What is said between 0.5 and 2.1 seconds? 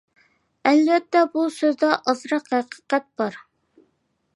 ئەلۋەتتە بۇ سۆزدە